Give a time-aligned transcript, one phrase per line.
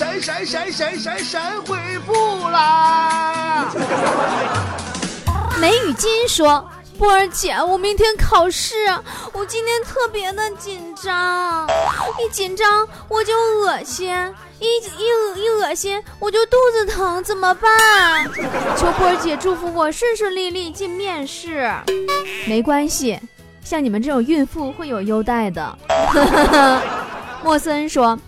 [0.00, 3.66] 闪闪闪闪闪闪回不来？
[5.60, 6.66] 梅雨金说
[6.96, 8.76] ：“波儿姐，我明天考试，
[9.34, 11.68] 我今天特别的紧张，
[12.18, 14.08] 一紧张我就恶心，
[14.58, 18.26] 一一一恶心我就肚子疼，怎么办？
[18.78, 21.70] 求波儿姐祝福我顺顺利利进面试。
[22.46, 23.20] 没关系，
[23.62, 25.78] 像你们这种孕妇会有优待的。
[27.44, 28.18] ”莫森说。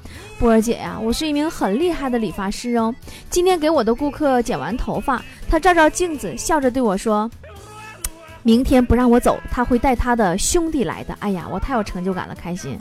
[0.42, 2.92] 波儿姐呀，我是一名很厉害的理发师哦。
[3.30, 7.30] 今天给我的顾客剪完头发，他照照镜子，笑着对我说
[8.42, 12.76] ：“明天不让我走，他会带他的兄弟来的。”哎呀，我太有成就感了，开心。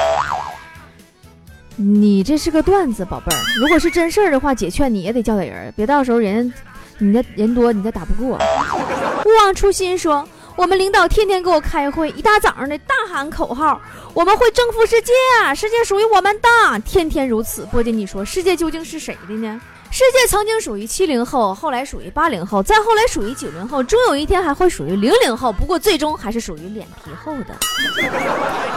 [1.76, 3.40] 你这是个段子，宝贝儿。
[3.60, 6.52] 如果是真事儿的话，姐劝你也得叫点人，别到时候人
[6.98, 8.40] 你的人多，你再打不过。
[8.40, 10.28] 勿忘初心说。
[10.62, 13.82] 我们领导天天给我开会，一大早上的大喊口号
[14.14, 15.12] ：“我们会征服世界，
[15.56, 16.48] 世界属于我们的。”
[16.86, 17.66] 天天如此。
[17.72, 19.60] 波姐，你说世界究竟是谁的呢？
[19.90, 25.52] 世界曾经属于七零后，后来属于八零后，再后来属于九零后，终有一天还会属于零零后。
[25.52, 27.56] 不过最终还是属于脸皮厚的。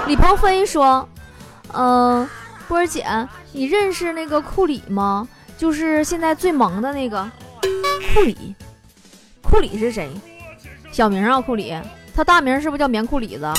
[0.07, 1.07] 李鹏飞说
[1.75, 2.27] ：“嗯，
[2.67, 3.05] 波儿姐，
[3.53, 5.29] 你认识那个库里吗？
[5.59, 7.31] 就是现在最萌的那个
[8.15, 8.55] 库里。
[9.43, 10.11] 库里是谁？”
[10.95, 11.75] 小名啊，库里，
[12.15, 13.53] 他大名是不是叫棉裤里子？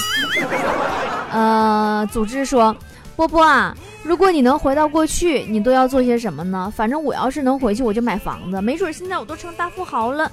[1.33, 2.73] 呃，组织说，
[3.17, 6.71] 波波啊，如果你能回到过去，你都要做些什么呢？
[6.73, 10.31] 反正我要是能回去，我就买房子，没准现在我都成大富豪了。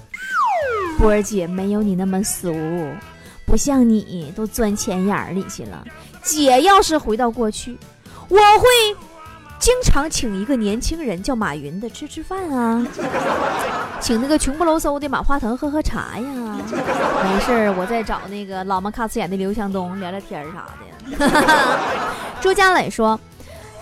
[0.96, 2.54] 波儿姐没有你那么俗，
[3.46, 5.84] 不像你都钻钱眼里去了。
[6.22, 7.76] 姐要是回到过去，
[8.28, 8.96] 我会。
[9.62, 12.84] 经常请一个年轻人叫马云的吃吃饭啊，
[14.02, 16.58] 请那个穷不搂嗖的马化腾喝喝茶呀。
[17.22, 21.78] 没事儿，我再找那个老么卡斯演的刘强东聊聊天啥的。
[22.42, 23.18] 朱家磊说，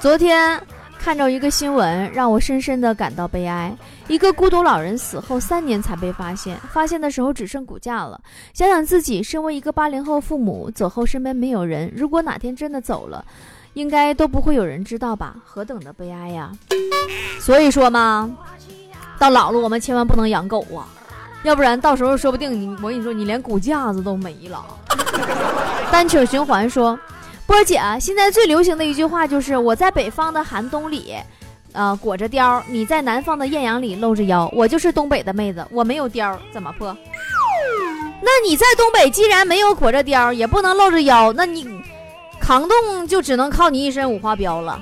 [0.00, 0.61] 昨天
[0.98, 3.75] 看着一个新闻，让我深深的感到悲哀。
[4.06, 8.21] 一个孤独老人死后三年才被发现，发现的时候只剩骨架了。
[8.53, 13.25] 想想自己身为一个八零后父母，走后身边没有人，如果哪天真的走了。
[13.75, 15.34] 应该都不会有人知道吧？
[15.44, 16.50] 何等的悲哀呀！
[17.41, 18.31] 所以说嘛，
[19.19, 20.86] 到老了我们千万不能养狗啊，
[21.42, 24.64] 要不然到时候说不定你我跟你说，你连骨架子都没了。
[25.91, 26.98] 单曲循环说，
[27.47, 31.14] 波姐，现在最流行的一句话就是我在北方的寒冬里，
[31.72, 34.50] 呃，裹着貂；你在南方的艳阳里露着腰。
[34.54, 36.97] 我就是东北的妹子，我没有貂，怎么破？
[38.22, 41.79] 那你在东北既然没有裹着貂，也不能露着腰，那你？
[42.41, 44.81] 扛冻就只能靠你一身五花膘了。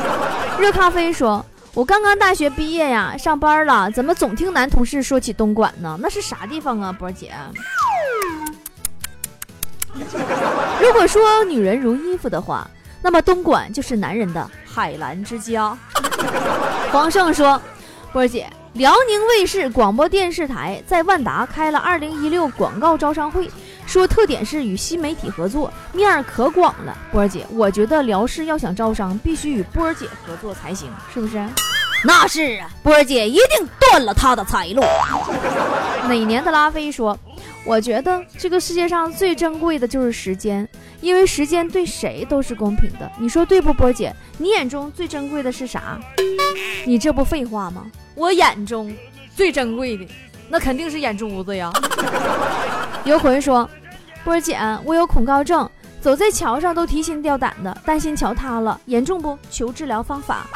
[0.58, 1.44] 热咖啡说
[1.74, 5.98] ：“我刚刚大学毕业呀，上班了，怎么总听男同事说起东莞呢？
[6.00, 7.32] 那是啥地方啊，波姐？”
[10.80, 12.66] 如果说女人如衣服的话，
[13.02, 15.76] 那么东莞就是男人的海澜之家。
[16.92, 17.60] 黄胜说
[18.12, 23.50] ：“波姐，辽宁卫视广播电视台在万达开了二零一六广告招商会。”
[23.90, 26.96] 说特点是与新媒体合作，面儿可广了。
[27.10, 31.44] 波儿姐，我觉得辽视要想招商，必须与波儿姐合作才行，是不是？
[32.04, 34.82] 那是啊，波儿姐一定断了他的财路。
[36.06, 37.18] 哪年的拉菲说，
[37.64, 40.68] 我觉得这个世界上最珍贵的就是时间，
[41.00, 43.10] 因为时间对谁都是公平的。
[43.18, 44.14] 你说对不，波儿姐？
[44.38, 45.98] 你眼中最珍贵的是啥？
[46.84, 47.90] 你这不废话吗？
[48.14, 48.94] 我眼中
[49.34, 50.06] 最珍贵的，
[50.50, 51.72] 那肯定是眼珠子呀。
[53.04, 53.68] 游魂说。
[54.22, 55.68] 波儿姐，我有恐高症，
[55.98, 59.36] 走在桥上都提心吊胆的，担心桥塌了，严重不？
[59.50, 60.46] 求治疗方法。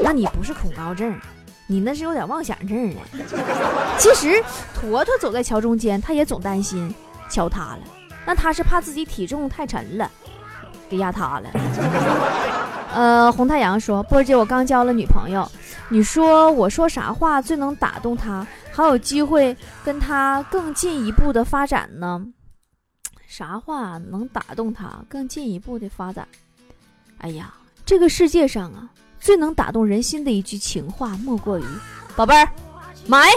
[0.00, 1.14] 那你不是恐高症，
[1.66, 3.00] 你那是有点妄想症呢。
[3.98, 4.42] 其实
[4.74, 6.92] 坨坨走在桥中间，他也总担心
[7.28, 7.80] 桥塌了，
[8.24, 10.10] 那他是怕自己体重太沉了，
[10.88, 11.50] 给压塌了。
[12.94, 15.46] 呃，红太阳说，波儿姐，我刚交了女朋友，
[15.90, 22.26] 你说我说啥话最能打动她，还有机会跟他更进一步的发展呢？
[23.28, 26.26] 啥话能打动他更进一步的发展？
[27.18, 27.54] 哎呀，
[27.84, 28.88] 这个世界上啊，
[29.20, 31.64] 最能打动人心的一句情话，莫过于
[32.16, 32.48] “宝贝儿，
[33.06, 33.30] 买，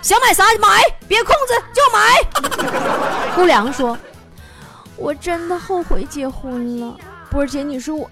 [0.00, 3.98] 想买啥买，别控制就买。”姑娘说
[4.96, 6.96] ：“我真的后悔结婚了。”
[7.30, 8.08] 波儿姐，你说我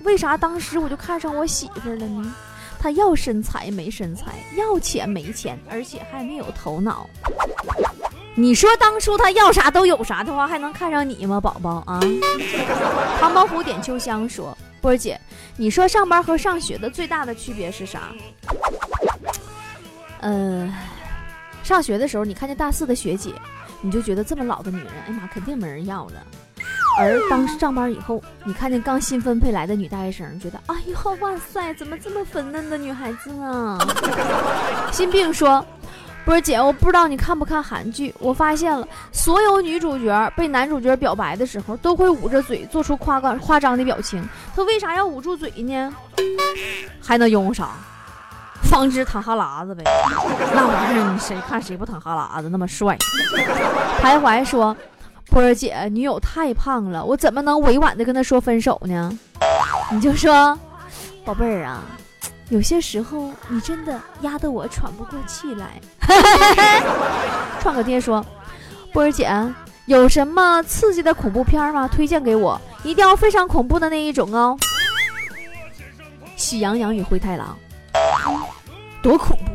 [0.00, 2.34] 为啥当时我就看上我媳妇了呢？
[2.84, 4.26] 她要身材没身材，
[4.58, 7.08] 要钱没钱，而且还没有头脑。
[8.34, 11.98] 你说当初他要啥都有啥的话，还能看上你吗，宝宝啊？
[13.18, 15.18] 唐伯虎点秋香说：“波儿姐，
[15.56, 18.12] 你说上班和上学的最大的区别是啥？”
[20.20, 20.70] 呃，
[21.62, 23.32] 上学的时候，你看见大四的学姐，
[23.80, 26.22] 你就觉得这么老的女人，哎妈，肯定没人要了。
[26.98, 33.78] 而当上班以后，你看见刚新分配来的女大学生，觉得哎呦哇塞，怎么这么粉嫩的女孩子呢？
[34.92, 35.64] 心病说。
[36.24, 38.14] 不是姐，我不知道你看不看韩剧。
[38.18, 44.26] 我发现了，所有女主角被男主角表白的时候，都会捂着嘴，做出夸张夸张的表情。
[44.56, 45.92] 他为啥要捂住嘴呢？
[46.98, 47.72] 还能用啥？
[48.62, 49.84] 防止淌哈喇子呗。
[50.54, 52.48] 那玩意儿，谁看谁不淌哈喇子？
[52.48, 52.96] 那么帅。
[54.00, 54.74] 徘徊说
[55.26, 59.18] ：“波儿姐，女友太胖了，我怎么能委婉的跟她说分手呢？”
[59.90, 60.58] 你就说
[61.24, 61.82] ：“宝贝儿啊。”
[62.50, 65.80] 有些时候，你真的压得我喘不过气来。
[67.58, 68.24] 创可贴说
[68.92, 69.32] ：“波儿姐，
[69.86, 71.88] 有什么刺激的恐怖片吗？
[71.88, 74.56] 推荐给我，一定要非常恐怖的那一种哦。”
[76.36, 77.56] 喜羊羊与灰太狼，
[79.02, 79.52] 多恐怖！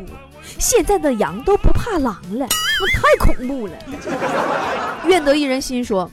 [0.57, 2.47] 现在的羊都不怕狼了，
[2.79, 3.73] 那太恐怖了。
[5.05, 6.09] 愿得一人心说：“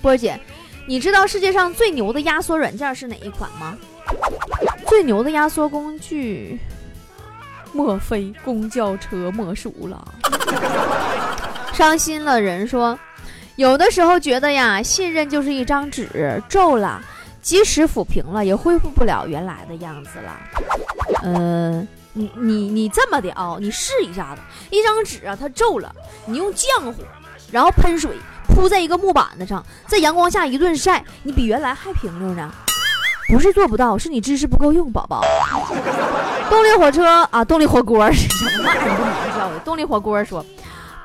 [0.00, 0.38] 波姐，
[0.86, 3.76] 你知道世界上最牛的压缩软件是哪一款吗？”
[4.86, 6.58] 最牛的压缩工具，
[7.72, 10.06] 莫非公交车莫属了？
[11.72, 12.98] 伤心了人说，
[13.56, 17.02] 有的时候觉得呀，信任就是一张纸，皱了，
[17.42, 20.40] 即使抚平了，也恢复不了原来的样子了。
[21.22, 21.86] 呃，
[22.16, 24.40] 你你你这么的啊，你试一下子，
[24.70, 26.94] 一张纸啊，它皱了，你用浆糊，
[27.52, 28.16] 然后喷水
[28.48, 32.50] 铺在一个木板子上，在阳光下一顿晒，你比原来还平溜呢。
[33.28, 35.22] 不是做不到，是你知识不够用，宝宝。
[36.48, 39.36] 动力火车啊，动力火锅是什么玩意儿？
[39.36, 40.42] 叫的动力火锅说，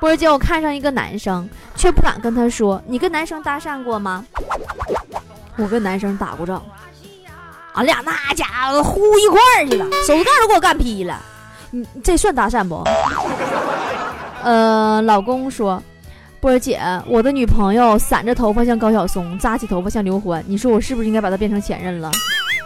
[0.00, 2.80] 波儿姐，我看上一个男生，却不敢跟他说。
[2.86, 4.24] 你跟男生搭讪过吗？
[5.56, 6.62] 我跟男生打过仗，
[7.74, 11.20] 俺俩那家伙呼一块儿去了，手指盖都给我干劈了。
[11.70, 12.82] 你这算搭讪不？
[14.44, 15.82] 呃，老公说。
[16.40, 22.10] 波儿姐，我的女朋友散着头发像高晓松，扎起头发像刘欢，你说我是不是应该把她变成前任了？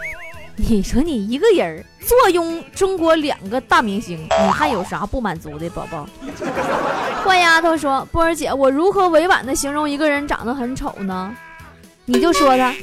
[0.57, 6.09] 你说你一个人坐拥中国两个大明星，你还有啥不满足的，宝宝？
[7.23, 11.37] 坏丫头说，波儿姐，我如何委婉的形容一个人长得很丑呢？
[12.07, 12.75] 你就说他呀，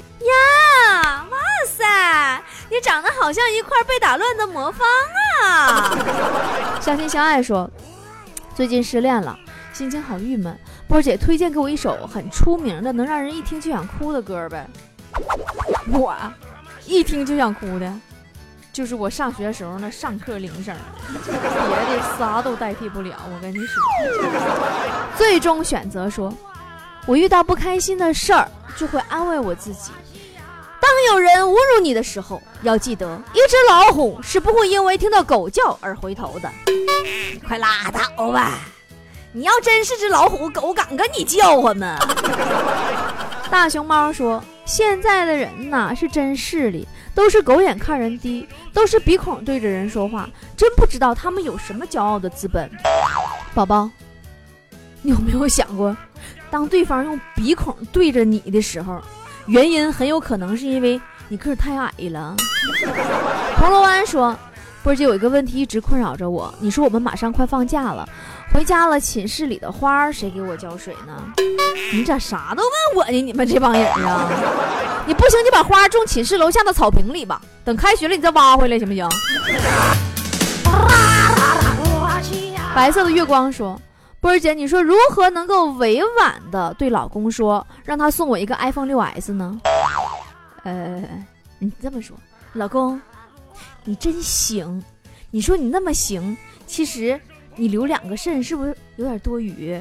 [1.01, 1.25] 哇
[1.63, 4.86] 哇塞，你长得好像一块被打乱的魔方
[5.45, 5.95] 啊！
[6.81, 7.71] 相亲相爱说，
[8.54, 9.39] 最近失恋了，
[9.71, 10.60] 心情好郁闷。
[10.89, 14.68] 波姐推荐给我一首很出名的，能让人一听就想哭的歌呗。
[15.94, 16.13] 我
[16.86, 17.94] 一听就想哭的，
[18.74, 20.75] 就是我上学时候那上课铃声，
[21.24, 23.15] 别的啥都代替不了。
[23.33, 23.81] 我跟你说，
[25.15, 26.33] 最终选择说，
[27.06, 29.94] 我遇到不开心的事儿，就会安慰我自己。
[30.93, 36.51] 当有人侮辱你的时候，要记得，一只老虎是不会因为听到狗叫而回头的。
[37.47, 38.59] 快拉倒吧！
[39.31, 41.97] 你要真是只老虎，狗敢跟你叫唤吗？
[43.49, 52.69] 大熊猫说：“现在的人呐，是真势利，都是狗眼看人低，都是鼻孔对着人说话，真不知道他们有什么骄傲的资本。”
[53.55, 53.89] 宝宝，
[55.01, 55.97] 你有没有想过，
[56.51, 59.01] 当对方用鼻孔对着你的时候，
[59.47, 62.35] 原因很有可能是因为你个儿太矮了。
[63.57, 64.35] 铜锣湾说
[64.83, 68.07] ：“波姐有一个问题一直困扰着我，你说我们马上快放假了。”
[68.53, 71.13] 回家了，寝室里的花谁给我浇水呢？
[71.91, 73.19] 你咋啥都问我呢？
[73.19, 74.29] 你们这帮人啊！
[75.07, 77.41] 你不行，你把花种寝室楼下的草坪里吧。
[77.65, 79.09] 等开学了，你再挖回来，行不行？
[82.75, 83.79] 白色的月光说
[84.24, 89.60] ：“波儿姐，你说如何能够委婉的对老公说，让他送我一个 iPhone 六 S 呢？”
[90.63, 91.03] 呃，
[91.60, 92.15] 你这么说，
[92.53, 93.01] 老公，
[93.84, 94.82] 你真行。
[95.30, 97.20] 你说你那么行，其实。
[97.56, 99.80] 你留两个肾是不是有点多余？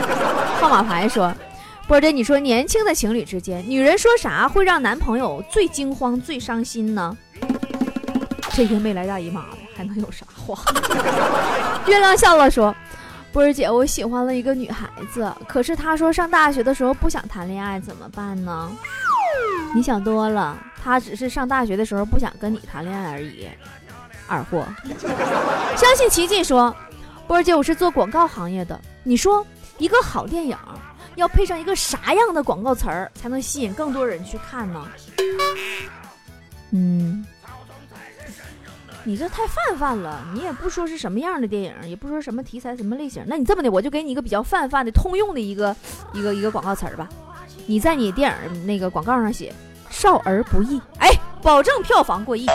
[0.60, 1.32] 号码牌说
[1.88, 7.16] ：“波姐，你说年轻的情侣之间，女人说啥会让男朋友最惊慌、最伤心呢？”
[8.52, 10.54] 这天没来大姨妈的，还能有啥话？
[11.88, 12.76] 月亮笑了说
[13.34, 18.70] ：“波儿姐，我喜欢了一个女孩子，可是她说上大学的时候不想谈恋爱，怎么办呢？”
[19.74, 23.48] 你想多了，她只是上大学的时候不想跟你谈恋爱而已。
[24.28, 24.64] 二货，
[25.76, 26.74] 相信奇迹说。
[27.26, 28.80] 波儿姐，我是做广告行业的。
[29.02, 29.44] 你说
[29.78, 30.56] 一个好电影
[31.16, 34.86] 要配上一个啥样的广告词儿，才能吸引更多人去看呢？
[36.70, 37.26] 嗯，
[39.04, 40.24] 你这太泛泛了。
[40.34, 43.22] 你也不说是什么样的电影，也不说什么题材、什么类型。
[43.26, 45.76] 那你这么的，我就给你一个比较泛泛的、通用的一个
[46.12, 47.08] 一个一个广告词儿吧。
[47.66, 49.52] 你在你电影那个广告上写
[49.90, 51.10] “少儿不宜”，哎，
[51.42, 52.46] 保证票房过亿。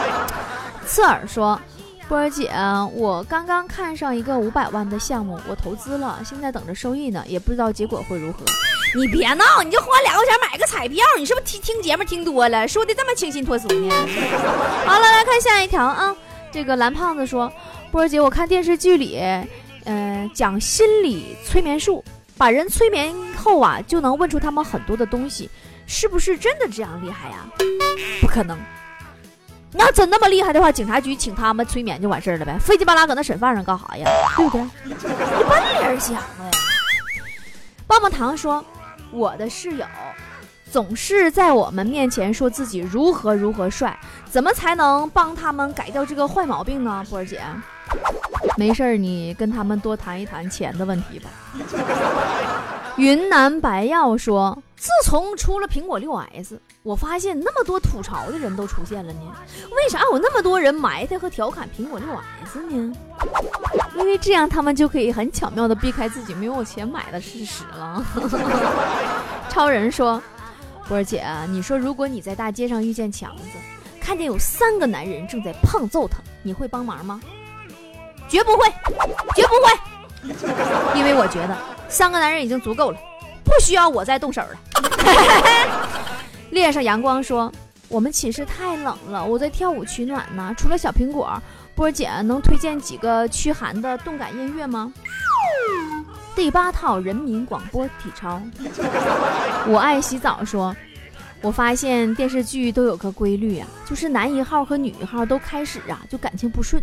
[0.86, 1.60] 刺耳说。
[2.08, 2.48] 波儿姐，
[2.92, 8.38] 我刚刚看上一个五百万的项目，我投资了，现在等着收益呢，也不知道结果会如何。
[8.94, 13.94] 你别闹，你就花两块钱买个彩票，你是不是听听节目听多了，说的这么清新脱俗呢？
[14.86, 16.14] 好了，来看下一条啊。
[16.52, 17.52] 这个蓝胖子说
[17.90, 19.18] ：“波儿姐，我看电视剧里，
[19.84, 22.02] 呃，讲心理催眠术，
[22.38, 25.50] 把人催眠后啊，就能问出他们很多的东西，
[25.86, 27.44] 是不是真的这样厉害呀？
[28.20, 28.56] 不可能。
[29.76, 34.08] 你要真那么厉害的话，警察局请他们催眠就完事儿了呗，费劲巴拉搁那审犯人干啥呀？
[34.34, 34.62] 对不对？
[34.84, 36.50] 你笨人想的呀。”
[37.86, 38.64] 棒棒糖说
[39.12, 39.84] ：“我的室友。”
[40.72, 43.96] 总是在我们面前说自己如何如何帅，
[44.28, 47.04] 怎么才能帮他们改掉这个坏毛病呢？
[47.10, 47.40] 波儿姐，
[48.56, 51.28] 没事儿，你跟他们多谈一谈钱的问题吧。
[52.96, 59.20] 云南白药说，自从出了苹果六 S，我发现那么多吐槽的人都出现了呢。
[59.70, 62.08] 为啥有那么多人埋汰和调侃苹果六
[62.44, 62.94] S 呢？
[63.96, 68.04] 因为这样他们就可以很巧妙的避开自己没有钱买的事实了。
[69.48, 70.22] 超人说。
[70.88, 73.42] 波儿姐，你说如果你在大街上遇见强子，
[74.00, 77.20] 看见有三个男人正在胖揍他，你会帮忙吗？
[78.28, 78.68] 绝不会，
[79.34, 79.68] 绝不会，
[80.94, 81.56] 因为我觉得
[81.88, 82.98] 三个男人已经足够了，
[83.46, 84.58] 不需要我再动手了。
[86.50, 87.50] 恋上阳光说，
[87.88, 90.54] 我们寝室太冷了，我在跳舞取暖呢。
[90.58, 91.40] 除了小苹果，
[91.74, 94.92] 波儿姐能推荐几个驱寒的动感音乐吗？
[96.36, 98.42] 第八套人民广播体操，
[99.66, 100.44] 我爱洗澡。
[100.44, 100.76] 说，
[101.42, 106.82] 我发现电视剧都有个规律啊，就是男一号和女一号都开始啊就感情不顺，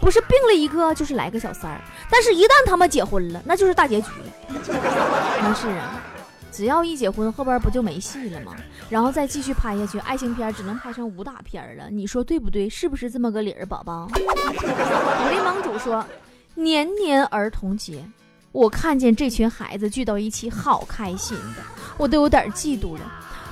[0.00, 1.80] 不是病了一个，就是来个小三儿。
[2.10, 4.58] 但是，一旦他们结婚了，那就是大结局了。
[5.40, 6.00] 那 是啊，
[6.52, 8.54] 只要一结婚，后边不就没戏了吗？
[8.88, 11.90] 然后再继续拍下去，爱情片只能拍成武打片了。
[11.90, 12.68] 你说对不对？
[12.68, 14.08] 是不是这么个理儿，宝宝？
[14.14, 16.04] 武林盟主说，
[16.54, 18.04] 年年儿童节。
[18.52, 21.62] 我看见这群孩子聚到一起，好开心的，
[21.98, 23.00] 我都有点嫉妒了。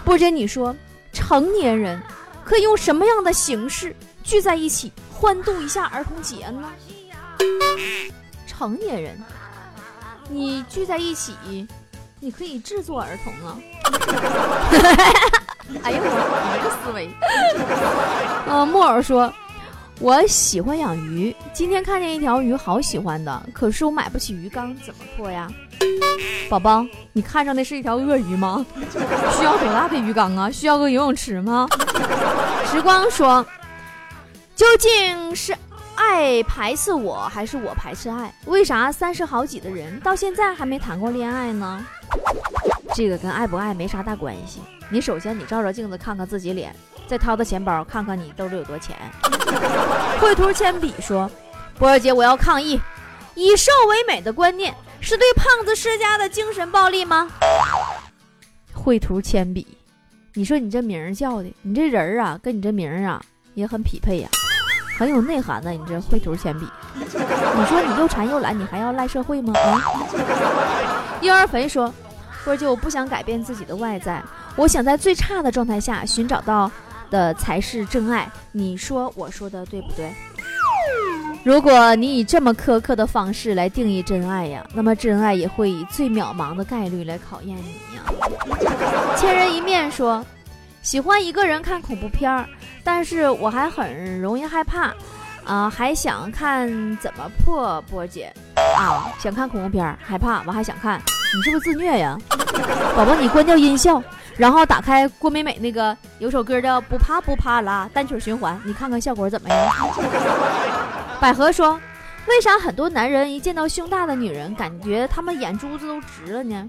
[0.04, 0.74] 波姐，你说
[1.12, 2.00] 成年人
[2.44, 6.70] 可以用什么样的形式聚在一起欢度一下儿童节呢？
[8.46, 9.18] 成年人，
[10.28, 11.66] 你聚在一起，
[12.20, 13.58] 你可以制作儿童啊！
[15.82, 17.10] 哎呦，我一个思维。
[18.46, 19.32] 嗯， 木偶说。
[20.00, 25.48] 我喜欢养鱼，今天看见一条鱼，好喜欢的，可是我买不起鱼缸，怎么破呀？
[26.48, 28.66] 宝宝，你看上的是一条鳄鱼吗？
[29.38, 30.50] 需要多大的鱼缸啊？
[30.50, 31.68] 需要个游泳池吗？
[32.70, 33.46] 时光说，
[34.56, 35.56] 究竟是
[35.94, 38.34] 爱排斥我，还是我排斥爱？
[38.46, 41.84] 为啥三十好几的人到现在还没谈过恋爱呢？
[42.94, 44.60] 这个跟爱不爱没啥大关系。
[44.90, 46.74] 你首先你照照镜子看看自己脸。
[47.06, 48.96] 再掏掏钱包，看看你兜里有多钱。
[50.20, 51.30] 绘图铅笔说
[51.78, 52.80] ：“波儿姐，我要抗议，
[53.34, 57.28] 以瘦为美的观念是对胖子施加的精神暴力吗？”
[58.72, 59.66] 绘图铅笔，
[60.34, 63.20] 你说你这名儿叫的，你这人儿啊，跟你这名儿啊
[63.54, 64.28] 也很匹配呀，
[64.98, 65.70] 很有内涵呢。
[65.70, 69.52] 你这绘图铅笔，你说你又馋又懒，你还要赖社会吗？
[69.58, 69.80] 啊！
[71.20, 71.92] 婴儿肥说
[72.44, 74.22] ：“波儿姐，我不想改变自己的外在，
[74.56, 76.70] 我想在最差的状态下寻找到。”
[77.10, 80.12] 的才是真爱，你说我说的对不对？
[81.42, 89.16] 如果你以这么苛刻的方式来定义真爱呀，那么真爱也会以最渺茫的概率来考验你呀。
[89.16, 90.24] 千人一面说，
[90.82, 92.46] 喜欢一个人看恐怖片儿，
[92.82, 94.94] 但是我还很容易害怕，
[95.44, 98.32] 啊，还想看怎么破波姐
[98.76, 100.98] 啊，想看恐怖片儿，害怕，我还想看，
[101.36, 102.18] 你是不是自虐呀？
[102.96, 104.02] 宝宝，你关掉音效。
[104.36, 109.88] 然后打开郭美美那个有首歌叫《不怕不怕啦》，单曲循环，你看看效果怎么样？
[111.20, 111.80] 百合说
[112.26, 116.68] ：“为啥很多男人一见到胸大的女人，感觉他们眼珠子都直了呢？”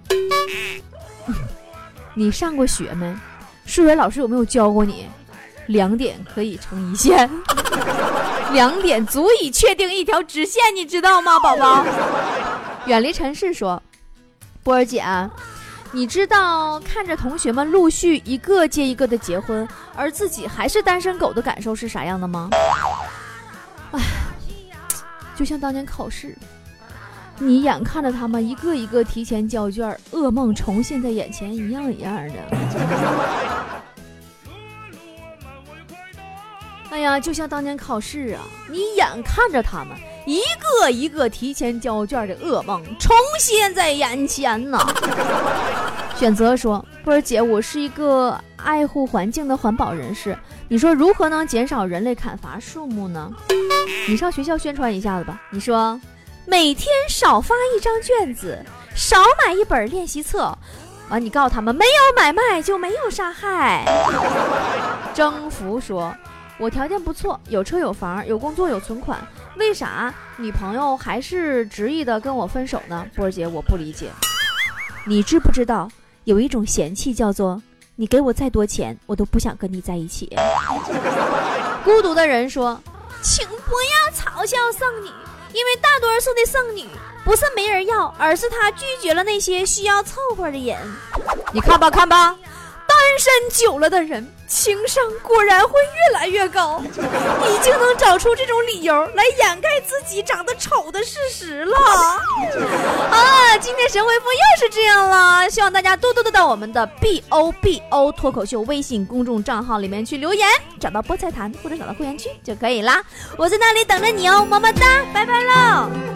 [2.13, 3.13] 你上过学没？
[3.65, 5.07] 数学老师有没有教过你？
[5.67, 7.27] 两点可以成一线，
[8.53, 11.83] 两点足以确定一条直线，你知道吗，宝宝？
[12.85, 13.81] 远离尘世说
[14.61, 15.03] ：“波儿姐。”
[15.95, 22.49] 你知道看着同学们陆续一个接一个的结婚，而自己还是单身狗的感受是啥样的吗？
[23.93, 24.01] 唉，
[25.37, 26.37] 就像当年考试，
[27.39, 33.84] 你眼看着他们一个一个提前交卷，噩梦重现在眼前一样一样的。
[36.95, 39.89] 哎呀，就像当年考试啊，你眼看着他们。
[40.25, 44.79] 一个一个提前交卷的噩梦重现在眼前呢。
[46.15, 50.37] 选择说：“波儿姐，我是一个爱护环境的环保人士，
[50.69, 53.29] 你说如何能减少人类砍伐树木呢？
[54.07, 55.37] 你上学校宣传一下子吧。
[55.51, 55.99] 你说，
[56.45, 58.57] 每天少发一张卷子，
[58.95, 60.57] 少买一本练习册，
[61.09, 63.83] 完，你告诉他们没有买卖就没有杀害。
[65.13, 66.15] 征服说
[66.57, 69.19] ：“我条件不错，有车有房，有工作有存款，
[69.57, 74.09] 为啥女朋友还是执意的跟我分手呢？”波儿姐，我不理解。
[75.05, 75.89] 你知不知道
[76.23, 77.61] 有一种嫌弃叫做
[77.97, 80.33] 你给我再多钱，我都不想跟你在一起。
[81.83, 82.81] 孤独的人说
[83.21, 85.07] ：“请不要嘲笑剩女，
[85.51, 86.85] 因为大多数的剩女
[87.25, 90.77] 不是没人要，而是她拒绝了那些需要凑合的人。
[91.51, 92.35] 你看吧，看吧。”
[92.95, 101.77] 单身久了的人，情商果然会越来越高，已经能找出这种理由来掩盖自己长得丑的事实了。
[103.09, 110.49] 啊，今天神回复又是这样了，希望大家多多的到我们的 B O B O 脱口秀微信公众账号里面去留言，
[110.79, 113.03] 找到菠菜坛或者找到会员区就可以啦。
[113.37, 116.14] 我在那里等着你哦，么么哒，拜拜喽。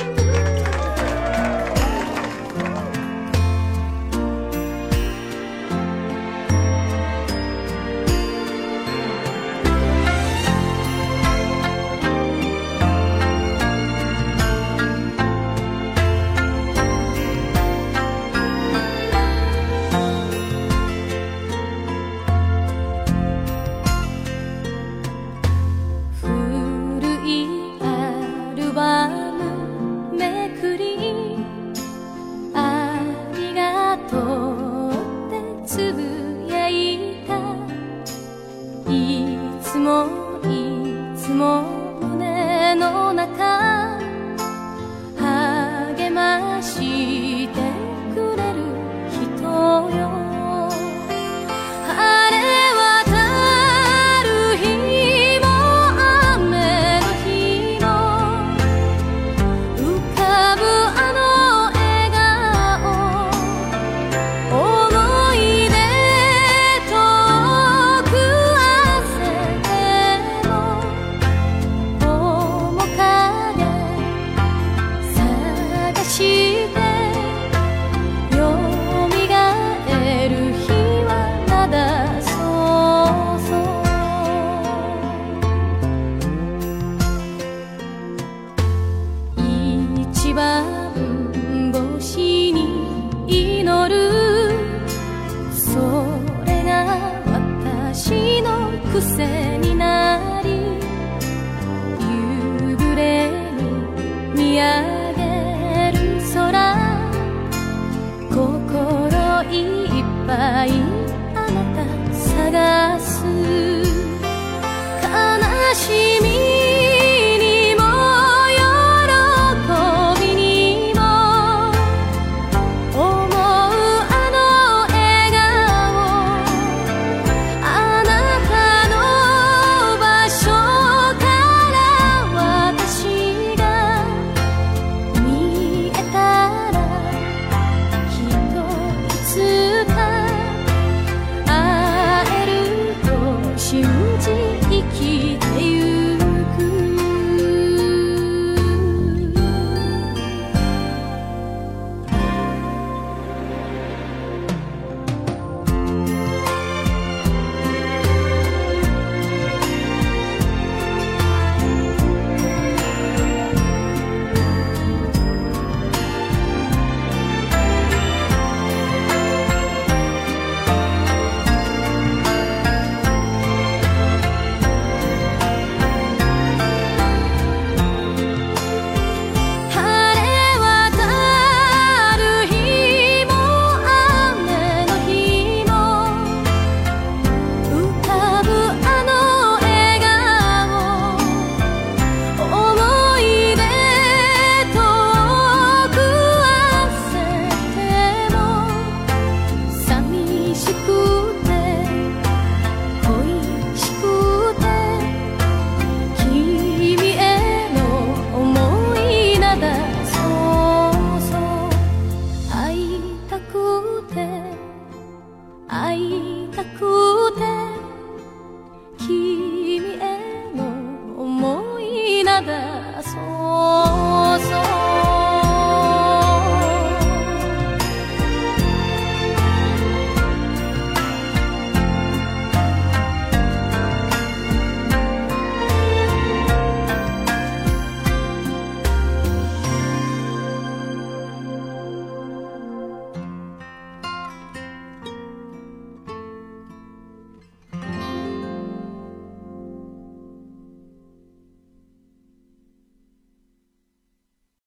[28.80, 29.19] 会